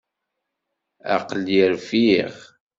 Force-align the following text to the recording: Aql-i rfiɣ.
Aql-i 1.15 1.61
rfiɣ. 1.73 2.33